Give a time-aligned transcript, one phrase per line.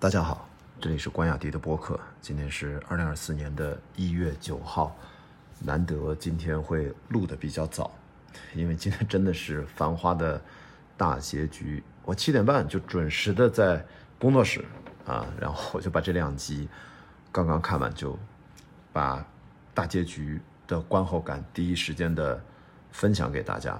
[0.00, 0.48] 大家好，
[0.80, 1.98] 这里是关雅迪的播客。
[2.20, 4.96] 今天是二零二四年的一月九号，
[5.58, 7.90] 难得今天会录的比较早，
[8.54, 10.40] 因为今天真的是《繁花》的
[10.96, 11.82] 大结局。
[12.04, 13.84] 我七点半就准时的在
[14.20, 14.64] 工作室
[15.04, 16.68] 啊，然后我就把这两集
[17.32, 18.16] 刚刚看完，就
[18.92, 19.26] 把
[19.74, 22.40] 大结局的观后感第一时间的
[22.92, 23.76] 分享给大家。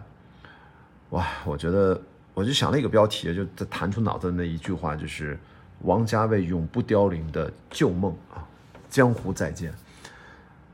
[1.10, 2.02] 哇，我觉得
[2.34, 5.38] 我就想了一个标题，就弹出脑子的那一句话，就是。
[5.82, 8.46] 王家卫永不凋零的旧梦啊，
[8.88, 9.72] 江湖再见。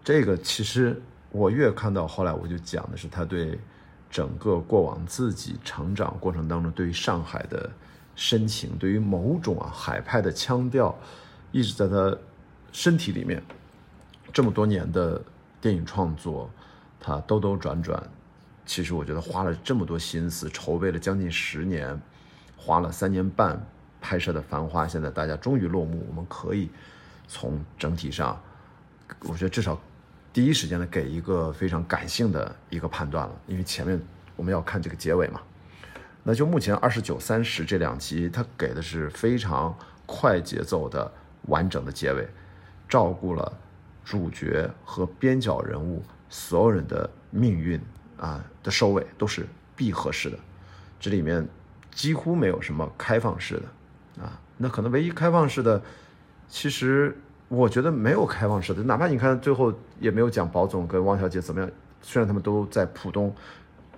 [0.02, 3.59] 这个其实我越看到后来，我就讲的是他对
[4.10, 7.70] 整个过往自己成长过程当中对于上海的
[8.15, 10.96] 深情，对于某种啊海派的腔调，
[11.52, 12.16] 一直在他
[12.73, 13.43] 身体里面。
[14.32, 15.23] 这么多年的
[15.60, 16.51] 电影创作，
[16.98, 18.02] 他兜兜转转，
[18.66, 22.01] 其实我觉得花了这么多心思，筹备了将近十年，
[22.57, 23.65] 花了三年半。
[24.05, 26.69] 拍摄的《繁花》现在大家终于落幕，我们可以
[27.27, 28.38] 从整体上，
[29.21, 29.80] 我觉得至少
[30.30, 33.99] 第一时间的给一个非常感性的一个判断了，因为前面
[34.37, 35.41] 我们要看这个结尾嘛。
[36.23, 39.74] 那就目前二十九、三十这两集，它给的是非常
[40.05, 41.11] 快节奏的
[41.46, 42.29] 完整的结尾，
[42.87, 43.51] 照顾了
[44.05, 47.80] 主角和边角人物所有人的命运
[48.18, 50.39] 啊的收尾都是闭合式的，
[51.01, 51.49] 这里面
[51.91, 53.63] 几乎没有什么开放式的。
[54.20, 55.82] 啊，那可能唯一开放式的，
[56.48, 57.16] 其实
[57.48, 63.34] 我觉得没有开放式的，哪怕你看最后也没有讲宝总跟汪小姐怎么样，虽然他们都在浦东，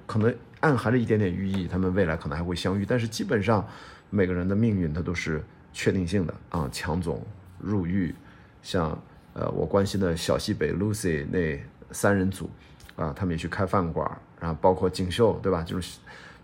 [0.06, 3.66] 可能暗含着一点点寓意，他们未来可能还会相遇，但是基本上
[4.08, 5.42] 每个人的命运它都是
[5.72, 6.68] 确定性的啊。
[6.72, 7.22] 强总
[7.58, 8.14] 入狱，
[8.62, 8.98] 像
[9.34, 11.60] 呃我关心的小西北 Lucy 那
[11.92, 12.48] 三人组
[12.96, 15.62] 啊，他们也去开饭馆，然后包括锦绣对吧？
[15.62, 15.98] 就是。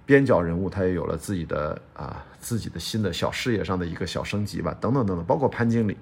[0.04, 5.96] 边角人物，他也有了自己的啊，自己的新的小事业上的一个小升级吧，等等等等，包括潘经理，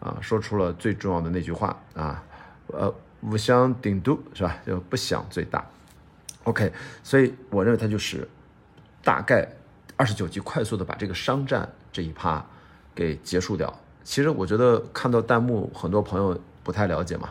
[0.00, 2.22] 啊，说出了最重要的那句话啊，
[2.68, 4.56] 呃，不想顶都是吧？
[4.66, 5.64] 就不想最大。
[6.44, 6.72] OK，
[7.02, 8.28] 所以我认为他就是
[9.02, 9.48] 大概
[9.96, 12.44] 二十九集快速的把这个商战这一趴
[12.94, 13.72] 给结束掉。
[14.02, 17.30] 其实我觉得看到弹幕，很多朋友不太了解嘛，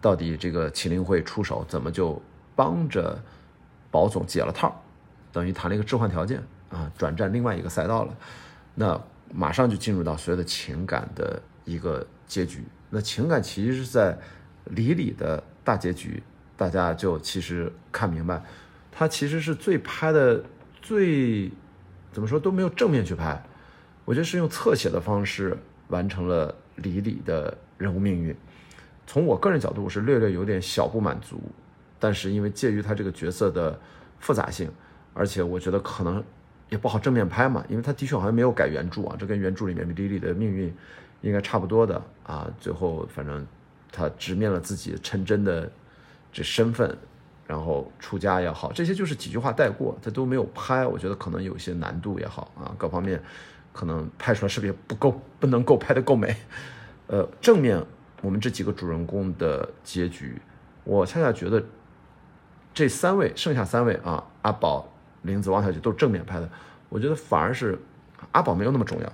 [0.00, 2.20] 到底这个麒麟会出手怎么就
[2.56, 3.20] 帮着
[3.90, 4.82] 保总解了套？
[5.32, 8.16] 等于谈了一个置换条件啊，转战另外一个赛道了，
[8.74, 9.00] 那
[9.32, 12.64] 马上就进入到所有的情感的一个结局。
[12.90, 14.18] 那情感其实是在
[14.64, 16.22] 李李的大结局，
[16.56, 18.42] 大家就其实看明白，
[18.90, 20.42] 他其实是最拍的
[20.82, 21.50] 最
[22.12, 23.40] 怎么说都没有正面去拍，
[24.04, 25.56] 我觉得是用侧写的方式
[25.88, 28.34] 完成了李李的人物命运。
[29.06, 31.40] 从我个人角度，我是略略有点小不满足，
[31.98, 33.78] 但是因为介于他这个角色的
[34.18, 34.68] 复杂性。
[35.12, 36.22] 而且我觉得可能
[36.68, 40.72] 也不好正面拍嘛，因为他的确好像没有改原著啊，这跟原著里面李李的命运
[41.20, 42.48] 应该差不多的啊。
[42.60, 43.44] 最后反正
[43.90, 45.70] 他直面了自己陈真的
[46.32, 46.96] 这身份，
[47.46, 50.86] 然后出家也好，这些就是几句话带过，他都没有拍。
[50.86, 53.20] 我觉得可能有些难度也好啊，各方面
[53.72, 56.36] 可能拍出来是不是也不够，不能够拍得够美。
[57.08, 57.84] 呃，正面
[58.22, 60.40] 我们这几个主人公的结局，
[60.84, 61.60] 我恰恰觉得
[62.72, 64.88] 这三位剩下三位啊，阿宝。
[65.22, 66.48] 林子、王小姐都是正面拍的，
[66.88, 67.78] 我觉得反而是
[68.32, 69.12] 阿宝没有那么重要。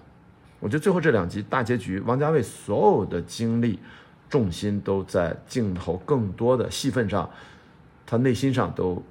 [0.58, 3.78] 我觉得最后这两集大结局，王家卫所有的精力、
[4.30, 7.28] 重心都在镜头更多的戏份上，
[8.06, 9.02] 他内心上都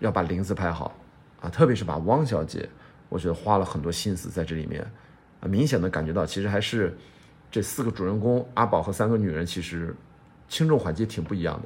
[0.00, 0.94] 要把林子拍好
[1.40, 2.68] 啊，特别是把汪小姐，
[3.08, 4.82] 我觉得花了很多心思在这里面
[5.40, 6.96] 啊，明显的感觉到其实还是
[7.50, 9.96] 这四个主人公阿宝和三个女人其实
[10.48, 11.60] 轻重缓急挺不一样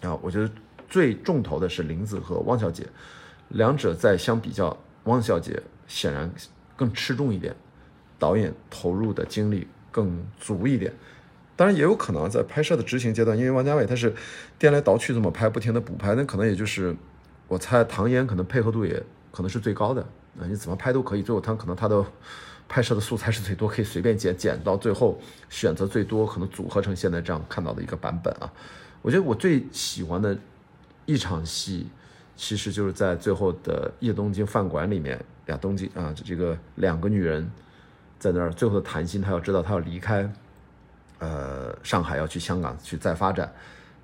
[0.00, 0.18] 的啊。
[0.20, 0.50] 我觉得
[0.88, 2.86] 最重头的是林子和汪小姐。
[3.48, 6.30] 两者在相比较，汪小姐显然
[6.76, 7.54] 更吃重一点，
[8.18, 10.92] 导演投入的精力更足一点。
[11.54, 14.14] 当然也有可能在拍摄的执行阶段，因为王家卫他是
[14.58, 16.94] 颠来倒去这么拍，不停的补拍，那可能也就是
[17.48, 20.02] 我猜唐嫣可能配合度也可能是最高的
[20.38, 21.22] 啊，你怎么拍都可以。
[21.22, 22.04] 最后他可能他的
[22.68, 25.18] 拍摄的素材是最多，可以随便剪，剪到最后
[25.48, 28.52] 选择最多，可能组合成现在这样看到的一个版本啊。
[29.00, 30.36] 我觉得我最喜欢的
[31.06, 31.86] 一场戏。
[32.36, 37.50] 其实就是在最后的夜东京饭馆里面，呀，东京啊，这个两个女人
[38.18, 40.30] 在那儿最后的谈心，她要知道她要离开，
[41.18, 43.50] 呃，上海要去香港去再发展，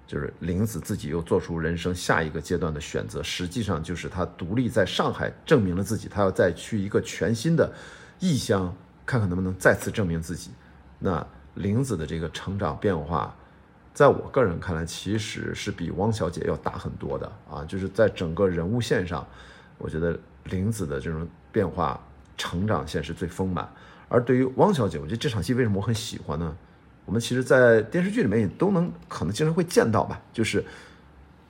[0.06, 7.70] 就是林子自己又做出人生下一个阶段的选择，实际上就是她独立在上海证明了自己，她要再去一个全新的
[8.18, 8.74] 异乡，
[9.04, 10.50] 看看能不能再次证明自己。
[10.98, 13.36] 那林子的这个成长变化。
[13.94, 17.64] 在我个人看来，其实是比汪小姐要大很多的啊！
[17.64, 19.26] 就是在整个人物线上，
[19.76, 22.00] 我觉得林子的这种变化、
[22.38, 23.68] 成长线是最丰满，
[24.08, 26.56] 而对于汪小姐，我觉得这场戏为什么我很喜欢呢？
[27.04, 30.64] 我们其实，在电视剧里面也都能可能经常会见到吧，就是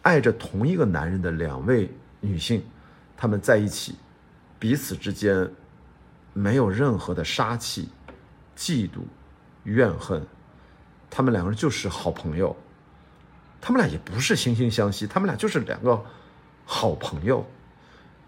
[0.01, 1.89] 爱着同一个男人的两位
[2.21, 2.63] 女性，
[3.17, 3.95] 她们在一起，
[4.59, 5.49] 彼此之间
[6.33, 7.89] 没有任何的杀气、
[8.57, 9.01] 嫉妒、
[9.65, 10.27] 怨恨，
[11.15, 12.57] 他们两个人就是好朋友，
[13.61, 16.03] 他们俩也不是惺惺相惜，他们俩就是两个
[16.65, 17.47] 好朋友，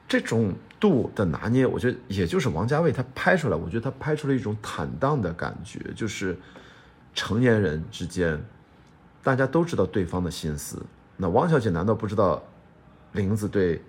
[0.06, 6.38] 这种度的拿捏，我觉得也就是王家卫他拍出来，我觉得他拍出了一种坦荡的感觉，就是。
[7.16, 8.44] 成年人之间，
[9.22, 10.84] 大家都知道对方的心思。
[11.16, 12.42] 那汪小姐难道不知道
[13.12, 13.80] 林子对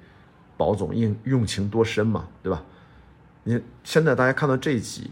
[0.56, 2.28] 宝总用用情多深吗？
[2.44, 2.64] 对吧？
[3.44, 5.10] 你现在大家看到这一集，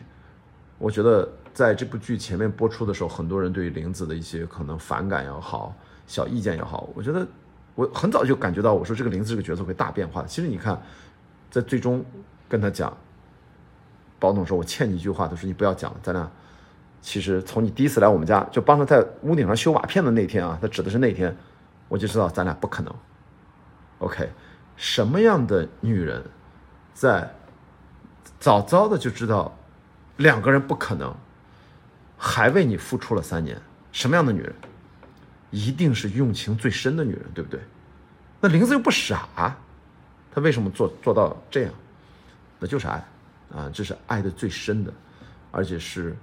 [0.78, 5.76] 我觉得在这部剧前面播出的时候，很多人对于玲子的一些可能反感也好，
[6.08, 7.28] 小意见也好，我觉得
[7.76, 10.24] 我很早就感觉到，我说这个玲子这个角色会大变化。
[10.26, 10.82] 其实你看，
[11.52, 12.04] 在最终
[12.50, 12.96] 跟他讲，
[14.20, 16.30] 宝总说：“我欠你一句话，他说你不要讲了，咱俩。”
[17.02, 21.36] 其实从你第一次来我们家，就帮他在屋顶上修瓦片的那天啊，他指的是那天，
[21.90, 22.96] 我就知道咱俩不可能。
[24.00, 24.30] OK，
[24.78, 26.24] 什么样的女人，
[26.94, 27.30] 在
[28.40, 29.54] 早早的就知道
[30.16, 31.14] 两个人不可能，
[32.26, 33.62] 还为你付出了三年？
[33.92, 34.56] 什么样的女人，
[35.52, 37.60] 一定是用情最深的女人，对不对？
[38.40, 39.28] 那林子又不傻，
[40.32, 41.74] 他为什么做做到这样？
[42.60, 43.06] 那就是爱
[43.54, 44.94] 啊，这是爱的最深的，
[45.52, 46.16] 而且是。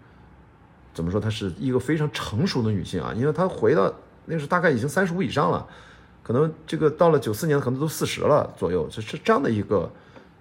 [0.92, 1.20] 怎么说？
[1.20, 3.94] 她是一个非常成熟的女性啊，因为她回到
[4.24, 5.64] 那时大概已经三十五以上了，
[6.20, 9.88] 可能这个到了九四年可能都四十了左右，就是这样的一个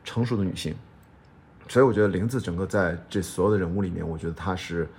[0.04, 0.76] 成熟的女性。
[1.68, 4.90] 所以我觉得林子整个在这所有的人物里面，我觉得她是，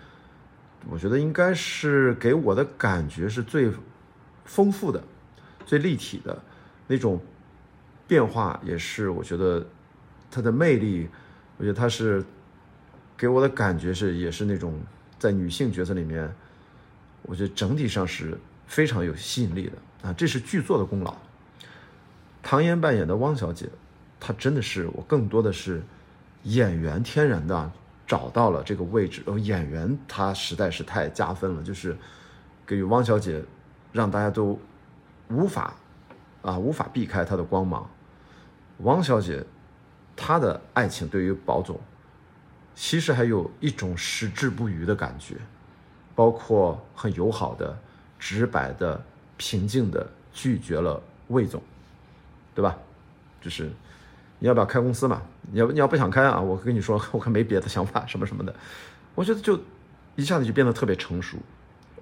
[0.88, 3.70] 我觉得应该是给我的感觉是最
[4.44, 5.02] 丰富的、
[5.66, 6.40] 最立体的
[6.86, 7.20] 那种
[8.06, 9.66] 变化，也是我觉得
[10.30, 11.08] 她的魅力。
[11.58, 12.24] 我觉得她是
[13.16, 14.80] 给我的感觉是也是那种。
[15.18, 16.34] 在女性角色里面，
[17.24, 21.14] 我觉得整体上是非常有吸引力的啊，这是剧作的功劳。
[22.42, 23.68] 唐嫣扮演的汪小姐，
[24.18, 25.82] 她真的是我更多的是
[26.44, 27.70] 演员天然的
[28.10, 31.96] 找到了这个位置，而演员他实在是太加分了，就是
[32.66, 33.40] 给予汪小姐
[33.92, 34.58] 让大家都
[35.28, 35.76] 无法
[36.42, 37.88] 啊无法避开她的光芒。
[38.78, 39.46] 汪小姐
[40.16, 41.78] 她的爱情对于宝总。
[42.74, 45.36] 其实还有一种矢志不渝的感觉，
[46.16, 47.78] 包括很友好的、
[48.18, 49.00] 直白的、
[49.36, 51.62] 平静的拒绝了魏总，
[52.56, 52.76] 对吧？
[53.40, 53.70] 就是
[54.40, 55.22] 你要不要开公司嘛？
[55.52, 56.40] 你要你要不想开啊？
[56.40, 58.52] 我跟你说， 我可没别的想法，什么什么的。
[59.14, 59.56] 我觉得就
[60.16, 61.38] 一下子就变得特别成熟，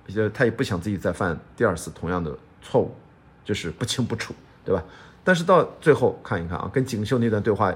[0.06, 2.94] 也他也不想自己再犯第二次同样的错误，
[3.44, 4.82] 就是不清不楚，对吧？
[5.22, 7.74] 但是到最后看一看啊，跟锦绣那段对话。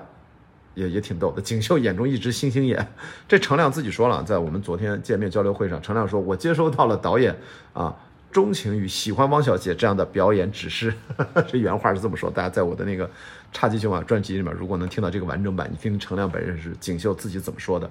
[0.74, 2.94] 也也挺逗的，锦绣眼中一只星星眼，
[3.28, 7.36] 这程亮自己说了，在我们昨天见面交流会上，程亮说，我接收到了导演
[7.74, 7.94] 啊
[8.32, 10.92] 钟情与喜欢汪小姐这样的表演指示，
[11.46, 12.30] 这原话是这么说。
[12.30, 13.08] 大家在我的那个
[13.52, 17.88] 差级秀啊专辑里面，如果能听到这个完整版，你听程亮本人是锦绣自己怎么说的。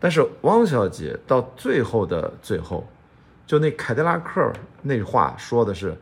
[0.00, 2.88] 但是汪小姐到最后的最后，
[3.46, 4.52] 就那凯迪拉克
[4.82, 5.96] 那话说的是，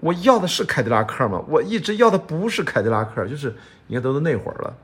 [0.00, 1.44] 我要的是凯迪拉克吗？
[1.48, 3.54] 我一直要的不是凯迪拉克，就是
[3.88, 4.76] 应该都是那会儿了。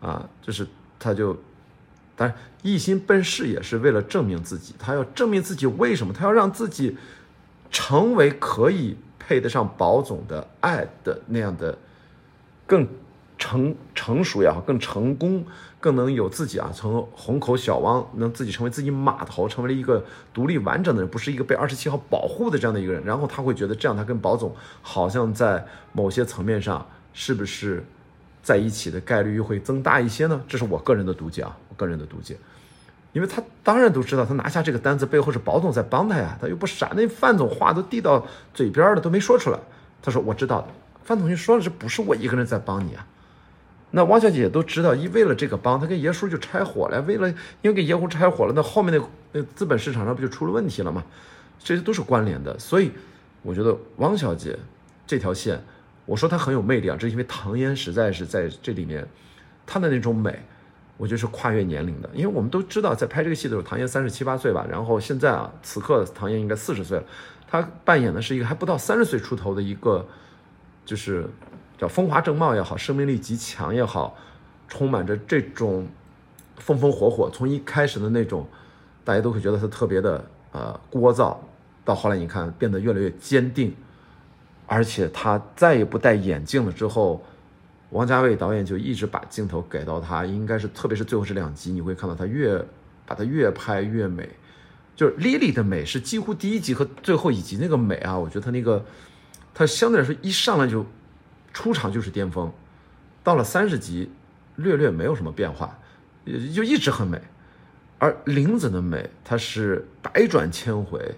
[0.00, 0.66] 啊，就是
[0.98, 1.36] 他就，
[2.16, 6.12] 但一心奔事业是为了证明自己，他要证明自己为什么？
[6.12, 6.96] 他要让自己
[7.70, 11.76] 成为可以配得上宝总的爱的那样的
[12.66, 12.86] 更
[13.38, 15.44] 成成熟也好，更成功，
[15.80, 23.02] 更能有自己啊，从虹口小汪能自己成为自己码头，成为了一个独立完整的人，不是一个被二十七号保护的这样的一个人。
[23.04, 27.84] 然后他会觉得这样，他跟宝总好像在某些层面上是不是？
[28.42, 30.42] 在一起的概率又会增大一些呢？
[30.48, 32.38] 这是我个人的读解啊，我个人的读解，
[33.12, 39.58] 因为他当然都知道，他拿下这个单子背后是宝总在帮他呀，他又不傻，那范总话都递到嘴边了，都没说出来。
[40.02, 40.68] 他说我知道的，
[41.02, 43.06] 范总就说了，这不是我一个人在帮你啊。
[43.90, 47.28] 那汪小姐都知道，一为了这个帮，他跟爷叔就拆伙了，为了
[47.62, 51.02] 因为给爷叔拆伙了，那后面那那资本市场上不就出了问题了吗？
[51.58, 52.92] 这些都是关联的，所以
[53.42, 54.56] 我觉得汪小姐
[55.06, 55.60] 这条线。
[56.06, 59.06] 我说她很有魅力啊，这是因为唐嫣实在是在这里面，
[59.66, 60.42] 她的那种美，
[61.00, 62.10] 我觉得是跨越年龄的。
[62.12, 67.04] 因为我们都知道，在拍这个戏的时候，唐嫣三十七八岁吧，然后现在啊，此刻唐嫣应该四十岁了，
[67.48, 70.06] 她扮演的是一个还不到三十岁出头的一个，
[70.84, 71.26] 就是
[71.78, 74.14] 叫风华正茂也好，生命力极强也好，
[74.68, 75.88] 充满着这种
[76.58, 77.30] 风风火火。
[77.30, 78.46] 从一开始的那种，
[79.02, 81.36] 大家都会觉得她特别的呃聒噪，
[81.82, 83.74] 到后来你看变得越来越坚定。
[84.72, 86.70] 而且他再也不戴眼镜了。
[86.70, 87.20] 之后，
[87.90, 92.64] 王家卫导演就一直把镜头给到他，应该是特别是最后这两集，你会看到他越
[93.04, 94.28] 把它越拍越美。
[94.96, 98.84] 就是 Lily 的美是几乎第一集和最后一集那个美啊，我觉得她那个，
[99.54, 100.84] 她相对来说一上来就
[101.54, 102.52] 出场就是巅峰，
[103.24, 104.10] 到了三十集
[104.56, 105.78] 略略没有什么变化，
[106.54, 107.18] 就一直很美。
[107.98, 111.14] 而玲子的美，她是百转千回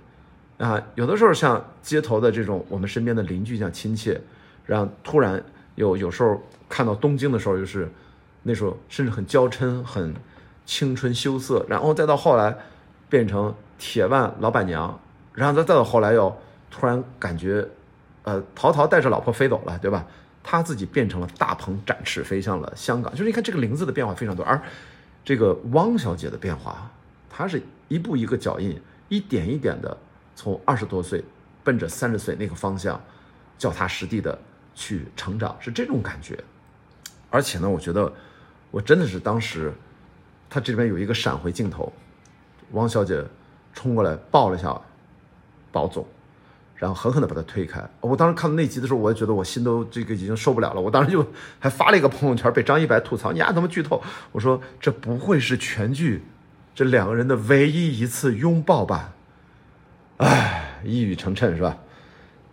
[0.58, 4.20] 啊，有的时候像街头的这种我们身边的邻居一样亲切，
[4.64, 5.42] 然后突然
[5.74, 6.40] 有有时候
[6.72, 7.86] 看到东京的时候，就是
[8.44, 10.14] 那时候甚至很娇嗔、很
[10.64, 12.56] 青春羞涩，然后再到后来
[13.10, 13.54] 变成。
[13.84, 14.96] 铁腕老板娘，
[15.34, 16.32] 然后再再到后来又
[16.70, 17.66] 突然感觉，
[18.22, 20.06] 呃，陶陶带着老婆飞走了，对吧？
[20.44, 23.10] 他自己变成了大鹏展翅飞向了香港。
[23.10, 24.62] 就是你看这个林子的变化非常多，而
[25.24, 26.88] 这个汪小姐的变化，
[27.28, 29.96] 她是一步一个脚印，一点一点的
[30.36, 31.24] 从二十多岁
[31.64, 33.00] 奔着三十岁那个方向，
[33.58, 34.38] 脚踏实地的
[34.76, 36.38] 去成长，是这种感觉。
[37.32, 38.12] 而且呢，我觉得
[38.70, 39.72] 我真的是当时，
[40.48, 41.92] 他这边有一个闪回镜头，
[42.70, 43.24] 汪小姐。
[43.74, 44.78] 冲过来抱了一下
[45.72, 46.06] 宝总，
[46.76, 47.82] 然后狠狠地把他推开。
[48.02, 50.80] 我当时看到那集的时候，我也觉得我心都这个已经受不了了。
[50.82, 51.26] 我当时就
[51.58, 56.22] 还发了一个朋友圈，被张一白吐槽：“你丫怎么剧透？”我说：“这不会是全剧
[56.74, 59.14] 这两个人的唯一一次拥抱吧？”
[60.18, 61.78] 哎，一语成谶是吧？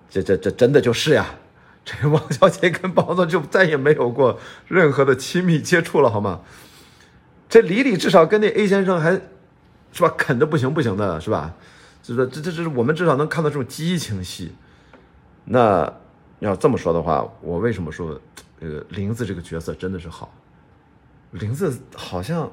[0.10, 1.36] 这这这真的就是呀！
[1.84, 6.42] 这王小姐跟宝总就再也没有过任何的亲密接触了，好吗？
[7.48, 9.22] 这李李至少跟那 A 先生还。
[9.92, 10.14] 是吧？
[10.16, 11.52] 啃的不行不行的，是吧？
[12.04, 14.54] 就是说，这这这是我们至少能看到这种激情戏。
[15.46, 15.92] 那
[16.38, 18.22] 要这么说的话，我为什么说
[18.62, 20.32] 这个林子这个角色真的是好？
[21.32, 22.52] 林子好像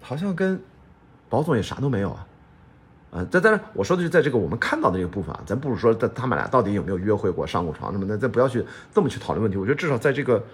[0.00, 0.58] 好像跟
[1.28, 2.26] 宝总也啥都没有啊。
[3.14, 9.56] 啊，但但是我说的是在这个我们看到的这个部分啊，咱不如说在他们俩到底有没有约会过、上过床什么的，咱不要去这么去讨论问题。
[9.56, 10.44] 我觉得至少在这个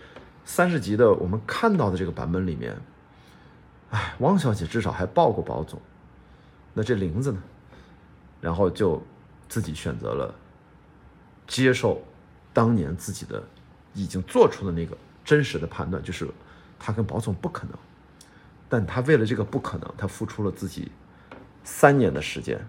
[0.44, 2.76] 三十集的我们看到的这个版本里面。
[3.90, 5.80] 哎，汪小姐至少还抱过宝总，
[6.74, 7.42] 那这林子呢？
[8.40, 9.02] 然后就
[9.48, 10.32] 自己选择了
[11.46, 12.00] 接受
[12.52, 13.42] 当年自己的
[13.92, 16.28] 已经做出的那个真实的判断，就是
[16.78, 17.76] 他跟宝总不可能。
[18.68, 20.92] 但他为了这个不可能，他付出了自己
[21.70, 22.60] 三年的时间。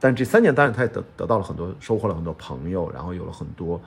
[0.00, 3.80] 但这三年当然他也得得到了很多，收获了很多朋友，然后有了很多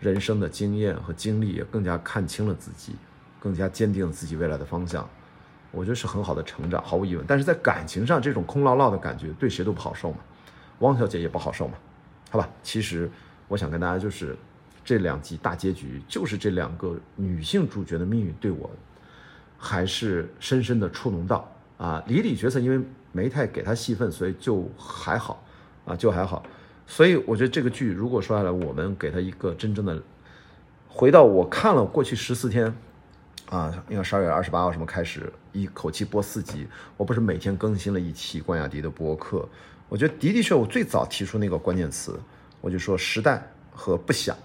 [0.00, 2.94] 人生的经验和经历，也更加看清了自己，
[3.40, 5.08] 更加坚定了自己未来的方向。
[5.70, 7.24] 我觉得是很好的成长，毫无疑问。
[7.26, 10.18] 但是在感情上，这种空落落的感觉对谁都不好受嘛，
[10.80, 11.74] 汪小姐也不好受嘛，
[12.30, 12.48] 好吧。
[12.62, 13.10] 其实
[13.48, 14.36] 我想跟大家就是，
[14.84, 18.70] 这两集大结局就是这两个女性主角的命运对我
[19.56, 22.02] 还是深深的触动到啊。
[22.06, 22.84] 李李角色因为
[23.16, 25.42] 没太给他戏份，所以就还好
[25.86, 26.44] 啊，就还好。
[26.86, 30.02] 所以我觉得这个剧如果说下来，我们给他一个真正的
[30.88, 32.74] 回到我看了过去十四天。
[33.48, 36.66] 啊，应该十二月二十八号什么开始一口气播四集？
[36.96, 39.48] 我不是每天更新了一期关雅迪的播客？
[39.88, 42.18] 我觉得的的确，我最早提出那个关键词，
[42.60, 44.36] 我就说时代和不想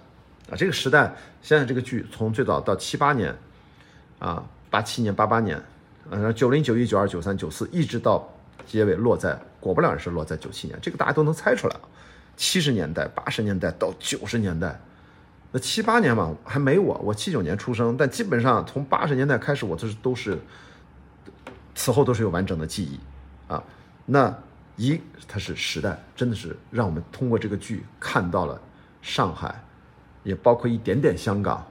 [0.52, 0.54] 啊。
[0.56, 1.12] 这个时代，
[1.42, 3.36] 现在这个剧从最早到七八年，
[4.20, 5.60] 啊，八七年、八八年，
[6.12, 8.32] 呃，九零、九一、九二、九三、九四，一直到
[8.66, 11.76] 结尾落在，果不了是落在九七年，这个大家都能猜出来
[12.38, 14.80] 七十年代、八十年代到九十年代。
[15.52, 20.40] 那七八年嘛，还没我，我七九年出生，但基本上从八十年代开始，我这是都是，
[21.76, 23.00] 此后都是有完整的记忆，
[23.52, 23.62] 啊，
[24.06, 24.34] 那
[24.78, 28.60] 一它是时代，真的是让我们通过这个剧看到了
[29.02, 29.62] 上海，
[30.24, 31.68] 也包括一点点香港，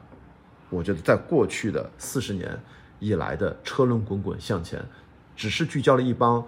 [0.68, 2.61] 我觉得在过去的四十年
[2.99, 4.85] 以来的车轮滚滚向前，
[5.35, 6.47] 只是聚焦了一帮。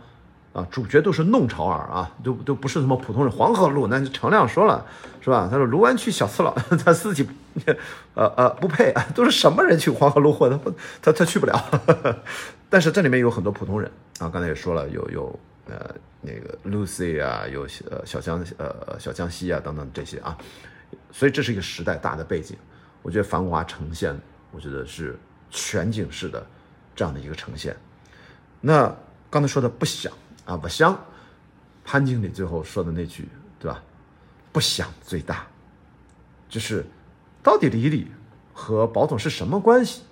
[0.52, 3.32] 啊，主角都是弄潮儿啊，都都不是什么普通人。
[3.32, 4.84] 黄河路，那程亮说了，
[5.22, 5.48] 是吧？
[5.50, 6.54] 他说卢湾区小次郎，
[6.84, 7.26] 他自己，
[8.12, 10.50] 呃呃不配啊，都是什么人去黄河路混？
[10.50, 11.58] 他不，他他去不了。
[12.68, 15.40] 但是这里面有很多普通人啊，刚才也说了，有有
[15.70, 15.90] 呃
[16.20, 20.36] 那个 Lucy 啊，有呃小江呃小江西啊等等这些啊，
[21.10, 22.54] 所以这是一个时代大的背景。
[23.00, 24.14] 我觉得繁华呈现，
[24.50, 25.18] 我觉得是
[25.50, 26.44] 全景式的
[26.94, 27.74] 这样的一个呈现。
[28.60, 28.94] 那
[29.30, 30.12] 刚才说的不想。
[30.52, 30.98] 啊，不想，
[31.82, 33.26] 潘经理最后说的那句，
[33.58, 33.82] 对吧？
[34.52, 35.46] 不想最大，
[36.46, 36.84] 就是
[37.42, 38.12] 到底李李
[38.52, 40.02] 和宝总是什么关系？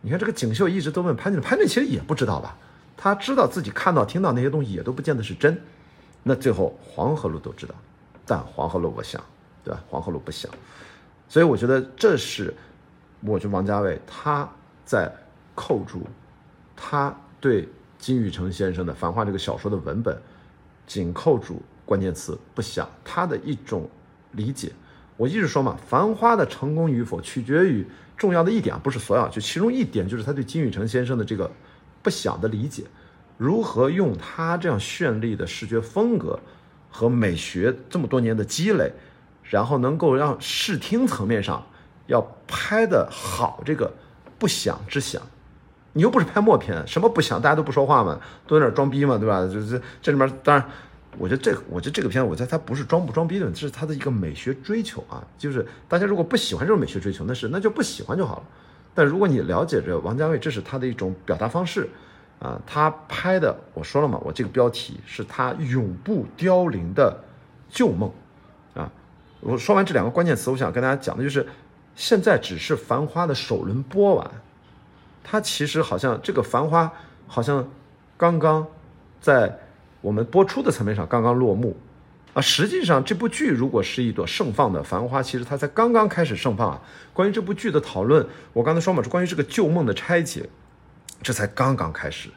[0.00, 2.56] 你看这个锦绣一直都问潘经理，潘经理其实也不知道吧？
[2.96, 5.60] 他知道自己看到、听到那些东西也都不见得是真。
[6.22, 7.74] 那最后黄河路都知道，
[8.24, 9.20] 但黄河路不想，
[9.64, 9.82] 对吧？
[9.88, 10.48] 黄河路不想，
[11.28, 12.54] 所以我觉得这是，
[13.22, 14.48] 我觉得王家卫他
[14.84, 15.12] 在
[15.56, 16.06] 扣住
[16.76, 17.68] 他对。
[18.04, 20.14] 金宇澄先生的《繁花》这个小说的文本，
[20.86, 23.88] 紧扣住关键词不想他的一种
[24.32, 24.70] 理解。
[25.16, 31.50] 我一直说嘛，《繁花》的成功与否取决于重要的一点，不是所有，就其中一点就是他对金宇澄先生的这个
[32.02, 32.84] 不想的理解。
[33.38, 36.38] 如何用他这样绚丽的视觉风格
[36.90, 38.92] 和美学这么多年的积累，
[39.44, 41.66] 然后能够让视听层面上
[42.08, 43.90] 要拍的好，这个
[44.38, 45.22] 不响之响。
[45.94, 49.40] 你又不是拍默片，什么不响，大家都不说话嘛，都在那装逼嘛，对吧？
[49.46, 50.68] 就是这里面，当然，
[51.18, 55.22] 我觉得这，我觉得这个片，我觉得它不是装不装逼的，这是它的一个美学追求啊。
[55.38, 58.42] 就是大家如果不喜欢这种美学追求，那是那就不喜欢就好了。
[58.92, 61.88] 但如果你了解着王家卫，这是他的一种表达方式
[62.40, 62.60] 啊。
[62.66, 67.16] 他拍的，我说了嘛，我这个标题是他永不凋零的
[67.70, 68.10] 旧梦
[68.74, 68.90] 啊。
[69.40, 71.46] 我说完这两个关键词，我想跟大家讲的就是，
[71.94, 74.28] 现在只是《繁花》的首轮播完。
[75.24, 76.84] 它其实好像这个《繁花》
[77.26, 77.68] 好像
[78.16, 78.64] 刚刚
[79.20, 79.58] 在
[80.02, 81.76] 我们播出的层面上刚刚落幕
[82.34, 82.40] 啊。
[82.42, 86.82] 实际上，这部剧如果是一朵盛放的繁花，其实它才刚刚开始盛放啊。
[87.12, 90.48] 关于这部剧的讨论，我刚才说嘛，是关于这个旧梦的拆解，
[91.22, 92.28] 这才刚刚开始，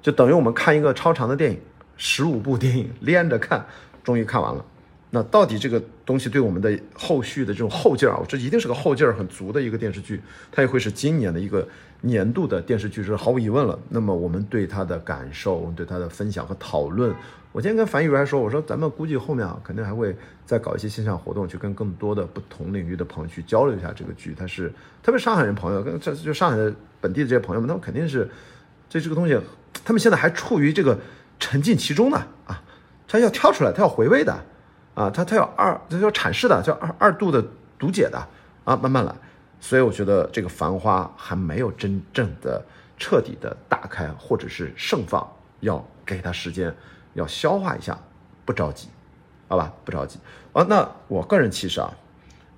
[0.00, 1.60] 就等于我们看一个超长的电影，
[1.96, 3.66] 十五部电影连着看，
[4.04, 4.64] 终于看完了。
[5.14, 11.68] 那到底这个东西对我们的后续的这种后劲儿啊，这一定是个后劲儿很足的一个电视剧，它也会是今年的一个
[12.02, 13.78] 年度的电视剧，是毫无疑问了。
[13.88, 17.14] 那么我们对它的感受，对它的分享和讨论，
[17.52, 24.34] 我今天跟樊宇还说，我说咱们估计后面啊，肯定还会再搞一些线下活动，去跟更多的不同领域的朋友去交流一下这个剧。
[24.38, 28.30] 它是特别上海人朋友，跟这就上海的本地的这些朋友们，他们肯定是
[28.88, 29.38] 这这个东西，
[29.84, 30.98] 他们现在还处于这个
[31.38, 32.62] 沉浸其中呢啊，
[33.08, 34.36] 他要跳出来，他要回味的。
[34.94, 37.42] 啊，它它要二，它要阐释的，叫二二度的
[37.78, 38.28] 读解的
[38.64, 39.14] 啊，慢慢来。
[39.64, 42.60] 所以我觉得这个繁花还没有真正的
[42.98, 45.24] 彻底的打开，或者是盛放，
[45.60, 46.74] 要给它时间，
[47.14, 47.96] 要消化一下，
[48.44, 48.88] 不着急，
[49.46, 50.18] 好吧，不着急
[50.52, 50.66] 啊。
[50.68, 51.88] 那我个人其实啊，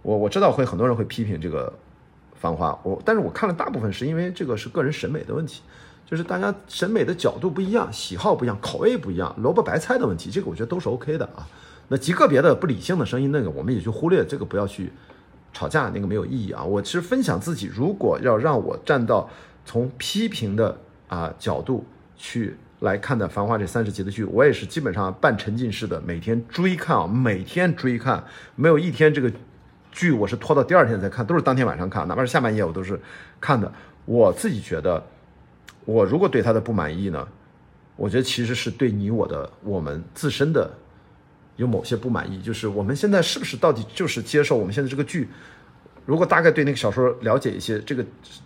[0.00, 1.70] 我我知道会很多人会批评这个
[2.34, 5.60] 繁花，我但是我看了大部分是因为这个是个人审美的问题，
[6.06, 11.46] 就是大家审美的角度不一样，喜好不一样，口味不一样，萝卜白菜的问题，这个我觉得都是 OK 的啊。
[11.88, 14.90] 那极个别的不理性的声音，那个我们也就忽略，这个不要去
[15.54, 16.62] 吵架，那个没有意义啊。
[16.62, 19.30] 我其实分享自己，如果要让我站到
[19.64, 20.76] 从批评的
[21.08, 21.86] 啊角度
[22.16, 28.22] 去来看待《繁花》这三十集的剧，我也是基本上半沉浸式的每天追看啊，每天追看，
[28.56, 29.32] 没有一天这个
[29.90, 33.00] 剧我是拖到第二天才看，都是当天晚上看，哪怕是下半夜我都是
[33.40, 33.72] 看的。
[34.04, 35.02] 我自己觉得，
[35.84, 37.26] 我如果对他的不满意呢，
[37.96, 40.70] 我觉得其实是对你我的我们自身的。
[41.56, 45.28] 有某些不满意，就是我们现在是不是到底就是接受我们现在这个剧？
[46.06, 48.04] 如果大概对那个小说了解一些，这个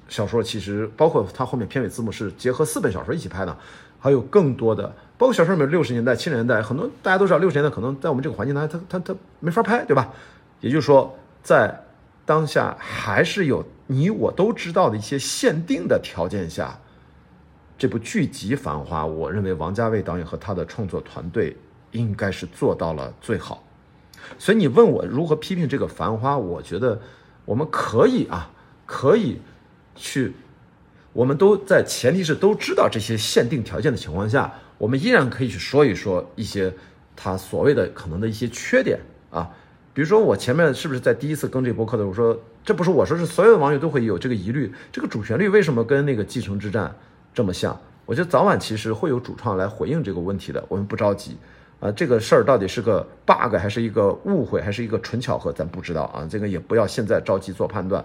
[0.08, 3.56] 小说其实包括它后面片尾字幕是结合四本小说一起拍的，
[3.98, 10.12] 还有更多的，包括小说里面六十年代、七十年代，很多大家都知道，六十年代可能在我们这个环境当中，它它它没法拍，对吧？
[10.60, 11.84] 也就是说，在
[12.24, 16.78] 当下还是有你我都知道的一些限定的条件下，
[17.76, 21.56] 这部剧集《繁花》，我认为王家卫导演和他的创作团队。
[21.92, 23.64] 应该是做到了最好，
[24.38, 27.00] 所以你问我如何批评这个《繁花》，我觉得
[27.44, 28.50] 我们可以啊，
[28.84, 29.40] 可以
[29.96, 30.34] 去，
[31.12, 36.72] 我们都在前提是都知道这些限定条件的情况下，我们依然可以去说一说一些
[37.16, 39.50] 他所谓的可能的一些缺点啊，
[39.94, 46.86] 比如说我前面是不是在第一次更这播客的时候说，这不是我说，是所有的网友都会有这个疑虑，这个主旋律为什么跟那个《继承之战》
[47.32, 47.80] 这么像？
[48.04, 51.36] 我觉得早晚其实会有主创来回应这个问题的，我们不着急。
[51.80, 56.26] 啊，这个事儿到底是个 bug 还是一个误会，还是一个纯巧合，咱不知道啊。
[56.28, 58.04] 这个也不要现在着急做判断。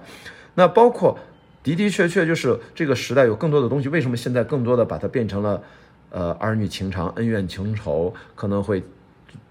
[0.53, 1.17] 那包括
[1.63, 5.63] 的的确确就是这个时代有更多的东西，为什么现在更多的把它变成了
[6.11, 8.83] 呃儿女情长、恩怨情仇，可能会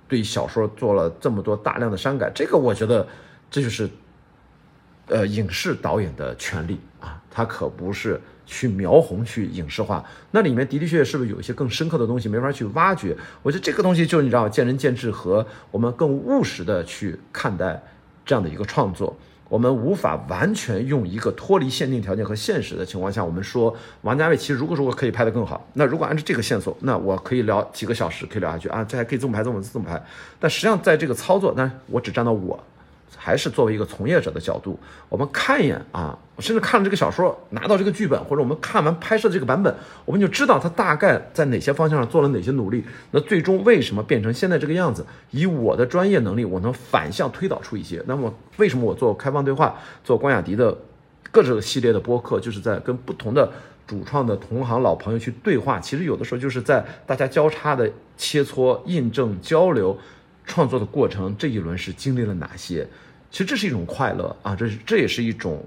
[0.06, 2.30] 对小说做了这么多大量的删改？
[2.32, 3.04] 这个我觉得
[3.50, 3.90] 这就是
[5.08, 8.20] 呃影视导演的权利啊，他可不是。
[8.46, 13.16] 去描红，去影视化，那里面的的确确是不是有一些更深刻的东西没法去挖掘？
[13.42, 17.82] 我觉得这个东西就是你知道，见仁见智和我们更务实的去看待
[18.24, 19.16] 这样的一个创作。
[19.48, 30.02] 我们无法完全用一个脱离限定条件和现实的情况下，我们说王家卫其实如果说我可以拍得更好，那如果按照这个线索，那我可以聊几个小时，可以聊下去啊，这还可以这么拍，这么这么拍。
[30.40, 32.64] 但实际上在这个操作，那我只站到我。
[33.16, 42.84] 还是作为一个从业者的角度，我们看一眼啊，甚至看了这个小说，拿到这个剧本，或者我们看完拍摄的这个版本，我们就知道他大概在哪些方向上做了哪些努力。
[43.12, 45.06] 那最终为什么变成现在这个样子？
[45.30, 48.02] 以我的专业能力，我能反向推导出一些。
[48.06, 50.76] 那么为什么我做开放对话，做关雅迪的
[51.30, 53.52] 各种系列的播客，就是在跟不同的
[53.86, 55.78] 主创的同行老朋友去对话。
[55.78, 59.96] 其实有的时候就是在大家交叉的切磋、印证、交流、
[60.44, 62.86] 创作的过程，这一轮是经历了哪些？
[63.30, 65.64] 其实这是一种快乐啊，这是这也是一种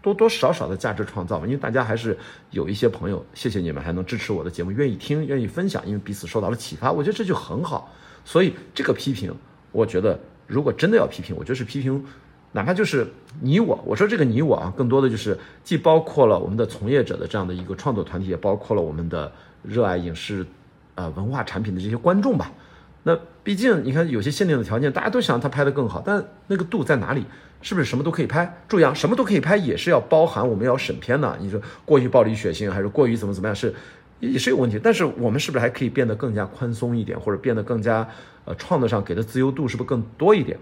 [0.00, 1.46] 多多少少的价值创造嘛。
[1.46, 2.16] 因为大家还是
[2.50, 7.94] 有一些朋友，谢谢你们还能支持我的节目，愿意听，愿意分享，因为彼此受到了启发，我觉得这就很好。
[8.24, 9.34] 所以这个批评，
[9.70, 12.02] 我觉得如果真的要批评，我觉得是批评，
[12.52, 13.06] 哪怕就是
[13.42, 19.30] 你我，我说这个你我啊，更多的就是既包括了我们的从业者的这样的一个创作团体，也包括了我们的
[19.62, 20.46] 热爱影视，
[20.94, 22.50] 呃文化产品的这些观众吧。
[23.08, 27.24] 那毕竟你看有些限定的条件，大家都想他拍得更好，但那个度在哪里？
[27.62, 28.62] 是不是什么都可以拍？
[28.68, 31.38] 注意啊，什么都可以拍也是要包含我们要审片的。
[31.40, 33.74] 你说过于暴力血腥，还是过于怎么怎么样，是
[34.20, 34.78] 也是有问题。
[34.78, 38.06] 但是我们是不是还可以变得更加宽松一点，或者变得更加
[38.44, 40.58] 呃创作上给的自由度是不是更多一点？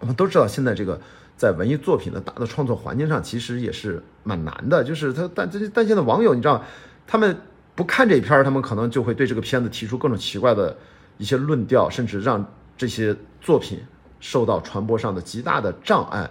[0.00, 1.00] 我们都知道现在这个
[1.34, 4.84] 在文艺作品的大的创作环境上，其实也是蛮难的。
[4.84, 6.62] 就是他但这些但现在网友你知道，
[7.06, 7.34] 他们
[7.74, 10.76] 不看这一片儿，他们可能就会对这个片子提出各种奇怪的。
[11.20, 12.42] 一些论调，甚至让
[12.78, 13.78] 这些作品
[14.20, 16.28] 受到传播上的极大的障碍。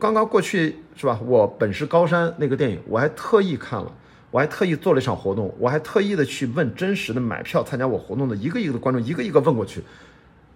[0.00, 1.20] 刚刚过去是吧？
[1.26, 3.92] 我本是高山那个电影，我还特意看了，
[4.30, 9.84] 我还特意做了一场活动，我还特意的去问真实的买票参加我活动的一个一个的观众，一个一个问过去，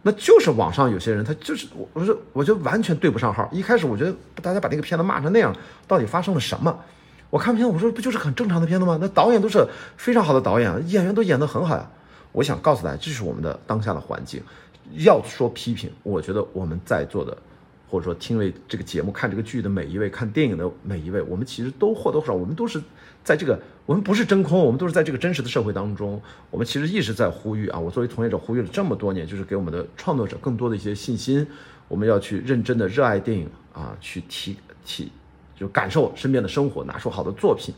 [0.01, 3.47] 那就是网上有些人，他就是我，我说我就完全对不上号。
[3.53, 5.55] 一开始我觉得大家把那个片子骂成那样，
[5.87, 6.75] 到底发生了什么？
[7.29, 8.97] 我看片，我说不就是很正常的片子吗？
[8.99, 9.67] 那导演都是
[9.99, 11.91] 非常好的导演，演员都演得很好呀。
[12.33, 14.43] 我想告诉大家，这是我们的当下的环境。
[14.99, 17.37] 要说批评，我觉得我们在座的，
[17.89, 22.81] 或者说听为这个节目、看这个剧的每一位，看电影的每一位，我们其实都或多或少，我们都是
[23.25, 26.23] 在这个，我们不是真空，我们都是在这个真实的社会当中。
[26.51, 31.45] 我们其实一直在呼吁啊，我作为从业者呼吁了这么多年，就是给我们的创作者更多的一些信心。
[31.89, 35.11] 我们要去认真的热爱电影啊，去提提，
[35.57, 37.75] 就感受身边的生活，拿出好的作品。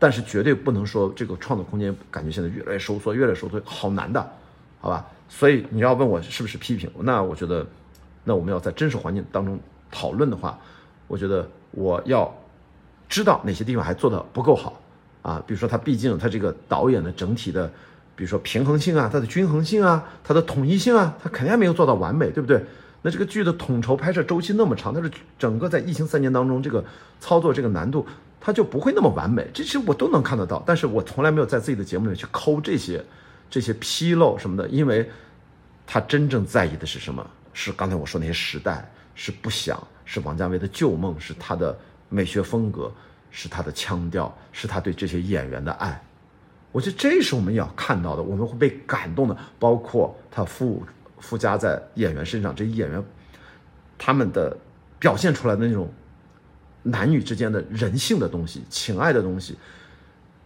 [0.00, 4.32] 但是绝对不能说这个创作空间感觉现在越来越收缩，越来越收缩，好难的，
[4.80, 5.06] 好吧？
[5.28, 7.64] 所以你要问我是不是批评，那我觉得，
[8.24, 9.60] 那我们要在真实环境当中
[9.90, 10.58] 讨论的话，
[11.06, 12.34] 我觉得我要
[13.08, 14.80] 知道哪些地方还做的不够好
[15.22, 15.40] 啊。
[15.46, 17.70] 比如说他毕竟他这个导演的整体的，
[18.16, 22.64] 比如说平衡性啊，它的均衡性啊，它的统一性啊，他肯定还没有做到完美，对不对？
[23.02, 26.84] 那这个剧的统筹拍摄周期那么长，它是整个在疫情三年当中这个
[27.20, 28.06] 操作这个难度。
[28.40, 33.04] 他就不会那么完美，这些我都能看得到，但是我从来没有在自己的节目里去抠这些，
[33.50, 35.06] 这些纰漏什么的，因为，
[35.86, 37.24] 他真正在意的是什么？
[37.52, 42.90] 是刚才我说那些时代，是不想，是王家卫的旧梦，是他的美学风格，
[43.30, 46.02] 是他的腔调，是他对这些演员的爱。
[46.72, 50.82] 我觉得这是我们要看到的，我们会被感动的，包括他附
[51.18, 53.04] 附加在演员身上，这些演员，
[53.98, 54.56] 他们的
[54.98, 55.92] 表现出来的那种。
[56.82, 59.58] 男女之间的人性的东西，情爱的东西，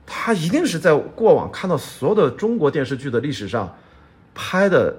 [0.04, 3.72] 他一定是在过往看到所有的中国电视剧的历史上
[4.34, 4.94] 拍的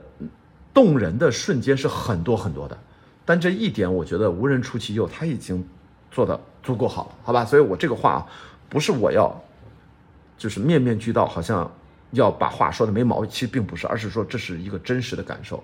[0.73, 2.77] 动人的瞬间是很多很多的，
[3.25, 5.65] 但这一点我觉得无人出其右，他已经
[6.09, 7.43] 做的足够好了，好吧？
[7.43, 8.25] 所以我这个话啊，
[8.69, 9.33] 不是我要
[10.37, 11.69] 就是面面俱到，好像
[12.11, 15.61] 要把话说的没毛病，其实并不是，而是说这是一个真实的感受。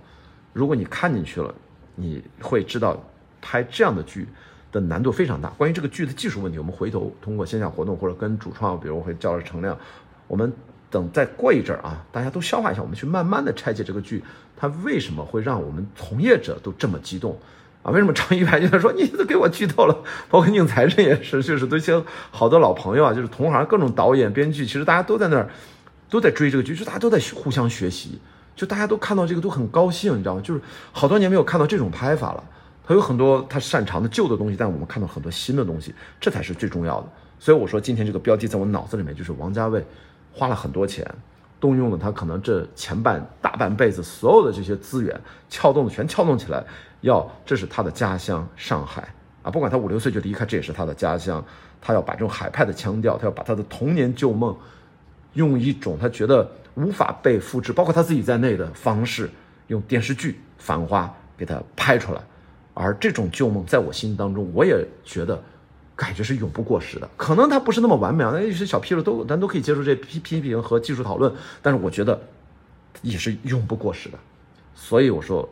[0.51, 1.55] 如果你看进去了，
[1.95, 3.01] 你会知道
[3.41, 4.27] 拍这样的剧。
[4.71, 5.49] 的难度非常大。
[5.57, 9.77] 关于这个剧的技术问题，我们回头通过线下活动或者跟主创，比如我会叫着程亮，
[10.27, 10.51] 我们
[10.89, 14.23] 等再过一阵儿啊，大家都消化一下，我们去慢慢的拆解这个剧，
[14.55, 17.37] 它为什么会让我们从业者都这么激动
[17.83, 17.91] 啊？
[17.91, 19.97] 为什么张一白就在说你都给我剧透了？
[20.29, 25.49] 包括宁财神也是，就是都些好多老朋友啊，就是同行各种导演编剧，其实大家都在那儿
[26.09, 28.19] 都在追这个剧，就大家都在互相学习，
[28.55, 30.41] 就大家都看到这个都很高兴，你知道吗？
[30.41, 32.43] 就是好多年没有看到这种拍法了。
[32.85, 37.07] 他有很多他擅长的旧的东西，但我们看到很多新的东西，这才是最重要的。
[37.39, 39.83] 所以我说今天这个标题在我脑子里面就是王家卫
[40.31, 41.05] 花了很多钱，
[41.59, 46.63] 动用了他可能这前半大半辈子所有的这些资源，撬动的全撬动起来，
[47.01, 49.07] 要这是他的家乡上海
[49.43, 49.49] 啊！
[49.49, 51.43] 不管他五六岁就离开，这也是他的家乡。
[51.83, 54.55] 他要把这种海派的腔调，他要把他的童年旧梦，
[55.33, 59.27] 用一种他觉得无法被复制，包括他自己在内的方式，
[59.65, 62.21] 用电视剧《繁花》给他拍出来。
[62.73, 65.41] 而这种旧梦，在我心当中，我也觉得，
[65.95, 67.09] 感觉是永不过时的。
[67.17, 71.33] 可能它不是那么完美啊，那有些小纰漏都咱都可以接受这批批评和技术讨论。
[71.61, 72.19] 但是我觉得，
[73.01, 74.17] 也是永不过时的。
[74.73, 75.47] 所以我说，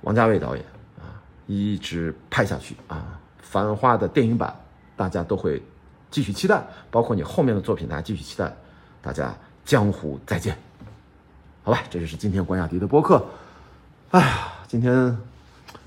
[0.00, 0.64] 王家卫导演
[0.98, 4.58] 啊，一直拍下去啊，《繁花》的电影版，
[4.96, 5.62] 大家都会
[6.10, 6.66] 继续期待。
[6.90, 8.52] 包括你后面的作品，大家继续期待。
[9.02, 10.56] 大家江湖再见，
[11.62, 11.82] 好吧？
[11.88, 13.24] 这就是今天关雅迪的播客。
[14.10, 15.16] 哎呀，今天。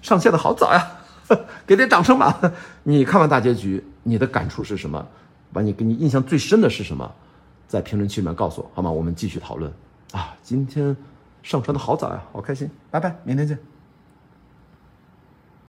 [0.01, 0.91] 上线的好早呀，
[1.65, 2.39] 给点掌声吧！
[2.83, 5.05] 你看完大结局，你的感触是什么？
[5.53, 7.09] 把你给你印象最深的是什么？
[7.67, 8.91] 在评论区里面告诉我好吗？
[8.91, 9.71] 我们继续讨论
[10.11, 10.35] 啊！
[10.43, 10.95] 今天
[11.43, 12.69] 上传的好早呀，好开心！
[12.89, 13.70] 拜拜，明天见。